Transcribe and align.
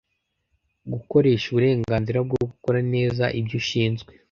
gukoresha 0.93 1.45
uburenganzira 1.49 2.19
bwo 2.27 2.37
gukora 2.51 2.79
neza 2.93 3.23
ibyo 3.39 3.55
ushinzwe 3.61 4.11